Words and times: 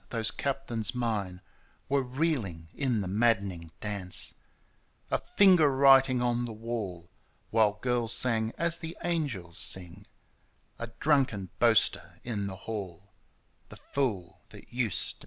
Those 0.09 0.31
captains 0.31 0.95
mine 0.95 1.41
Were 1.87 2.01
reeling 2.01 2.69
in 2.73 3.01
the 3.01 3.07
maddening 3.07 3.69
dance: 3.81 4.33
A 5.11 5.19
finger 5.19 5.69
writing 5.69 6.23
on 6.23 6.45
the 6.45 6.53
wall, 6.53 7.11
While 7.51 7.73
girls 7.73 8.11
sang 8.11 8.51
as 8.57 8.79
the 8.79 8.97
angels 9.03 9.59
sing— 9.59 10.07
A 10.79 10.87
drunken 10.87 11.51
boaster 11.59 12.19
in 12.23 12.47
the 12.47 12.57
haU^ 12.65 13.09
The 13.69 13.77
fool 13.77 14.41
thcU 14.49 14.49
tued 14.49 14.69
to 14.71 14.73
be 14.73 14.85
a 14.85 14.89
king. 14.89 15.19